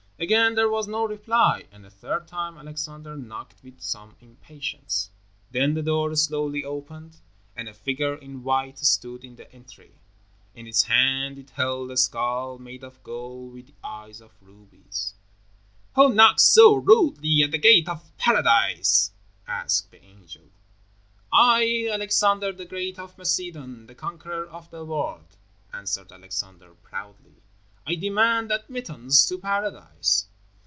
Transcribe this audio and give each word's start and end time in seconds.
Again 0.23 0.53
there 0.53 0.69
was 0.69 0.87
no 0.87 1.07
reply, 1.07 1.65
and 1.71 1.83
a 1.83 1.89
third 1.89 2.27
time 2.27 2.55
Alexander 2.55 3.17
knocked 3.17 3.63
with 3.63 3.81
some 3.81 4.15
impatience. 4.21 5.09
Then 5.49 5.73
the 5.73 5.81
door 5.81 6.15
slowly 6.15 6.63
opened, 6.63 7.17
and 7.55 7.67
a 7.67 7.73
figure 7.73 8.13
in 8.13 8.43
white 8.43 8.77
stood 8.77 9.23
in 9.23 9.35
the 9.35 9.51
entry. 9.51 9.95
In 10.53 10.67
its 10.67 10.83
hand 10.83 11.39
it 11.39 11.49
held 11.49 11.89
a 11.89 11.97
skull, 11.97 12.59
made 12.59 12.83
of 12.83 13.01
gold, 13.01 13.51
with 13.55 13.73
eyes 13.83 14.21
of 14.21 14.33
rubies. 14.43 15.15
"Who 15.95 16.13
knocks 16.13 16.43
so 16.43 16.75
rudely 16.75 17.41
at 17.41 17.49
the 17.49 17.57
Gate 17.57 17.89
of 17.89 18.15
Paradise?" 18.19 19.09
asked 19.47 19.89
the 19.89 20.03
angel. 20.05 20.43
"I, 21.33 21.89
Alexander, 21.91 22.51
the 22.51 22.65
Great, 22.65 22.99
of 22.99 23.17
Macedon, 23.17 23.87
the 23.87 23.95
conqueror 23.95 24.45
of 24.47 24.69
the 24.69 24.85
world," 24.85 25.35
answered 25.73 26.11
Alexander, 26.11 26.75
proudly. 26.75 27.37
"I 27.83 27.95
demand 27.95 28.51
admittance 28.51 29.27
to 29.27 29.39
Paradise." 29.39 30.27